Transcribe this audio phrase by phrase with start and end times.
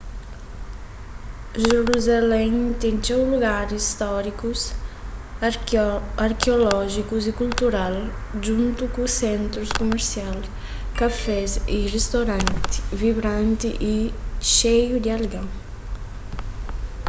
[1.65, 4.61] jerusalén ten txeu lugaris stórikus
[6.27, 7.95] arkeolójikus y kultural
[8.41, 10.37] djuntu ku sentrus kumersial
[10.99, 13.95] kafés y ristoranti vibranti y
[14.55, 15.47] xeiu di algen